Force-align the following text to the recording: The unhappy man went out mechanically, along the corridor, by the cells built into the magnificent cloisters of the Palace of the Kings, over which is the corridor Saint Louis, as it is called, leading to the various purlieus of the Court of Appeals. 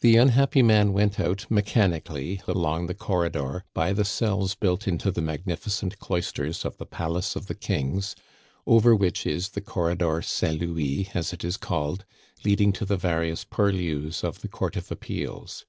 The 0.00 0.16
unhappy 0.16 0.62
man 0.62 0.94
went 0.94 1.20
out 1.20 1.44
mechanically, 1.50 2.40
along 2.48 2.86
the 2.86 2.94
corridor, 2.94 3.62
by 3.74 3.92
the 3.92 4.02
cells 4.02 4.54
built 4.54 4.88
into 4.88 5.10
the 5.10 5.20
magnificent 5.20 5.98
cloisters 5.98 6.64
of 6.64 6.78
the 6.78 6.86
Palace 6.86 7.36
of 7.36 7.46
the 7.46 7.54
Kings, 7.54 8.16
over 8.66 8.96
which 8.96 9.26
is 9.26 9.50
the 9.50 9.60
corridor 9.60 10.22
Saint 10.22 10.62
Louis, 10.62 11.10
as 11.12 11.34
it 11.34 11.44
is 11.44 11.58
called, 11.58 12.06
leading 12.42 12.72
to 12.72 12.86
the 12.86 12.96
various 12.96 13.44
purlieus 13.44 14.24
of 14.24 14.40
the 14.40 14.48
Court 14.48 14.76
of 14.76 14.90
Appeals. 14.90 15.66